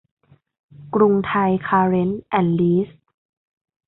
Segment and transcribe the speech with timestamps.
[0.95, 2.89] กรุงไทยคาร์เร้นท์ แอนด์ ลีส